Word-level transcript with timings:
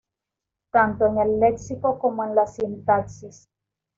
tanto 0.71 1.05
en 1.05 1.19
el 1.19 1.39
léxico 1.39 1.99
como 1.99 2.23
en 2.23 2.33
la 2.33 2.47
sintaxis 2.47 3.47